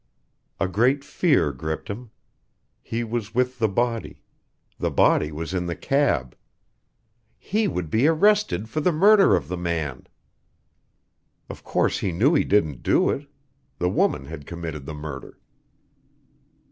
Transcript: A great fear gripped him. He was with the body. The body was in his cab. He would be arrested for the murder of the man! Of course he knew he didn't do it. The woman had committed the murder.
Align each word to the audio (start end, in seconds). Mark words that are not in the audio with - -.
A 0.59 0.67
great 0.67 1.03
fear 1.05 1.51
gripped 1.51 1.87
him. 1.87 2.09
He 2.81 3.03
was 3.03 3.35
with 3.35 3.59
the 3.59 3.67
body. 3.67 4.23
The 4.79 4.89
body 4.89 5.31
was 5.31 5.53
in 5.53 5.67
his 5.67 5.77
cab. 5.79 6.35
He 7.37 7.67
would 7.67 7.91
be 7.91 8.07
arrested 8.07 8.67
for 8.67 8.81
the 8.81 8.91
murder 8.91 9.35
of 9.35 9.47
the 9.47 9.57
man! 9.57 10.07
Of 11.51 11.63
course 11.63 11.99
he 11.99 12.11
knew 12.11 12.33
he 12.33 12.43
didn't 12.43 12.81
do 12.81 13.11
it. 13.11 13.27
The 13.77 13.89
woman 13.89 14.25
had 14.25 14.47
committed 14.47 14.87
the 14.87 14.95
murder. 14.95 15.37